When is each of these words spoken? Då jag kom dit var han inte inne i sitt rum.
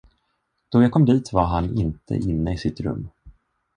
Då 0.69 0.81
jag 0.83 0.91
kom 0.91 1.05
dit 1.05 1.33
var 1.33 1.45
han 1.45 1.75
inte 1.77 2.15
inne 2.15 2.53
i 2.53 2.57
sitt 2.57 2.79
rum. 2.79 3.09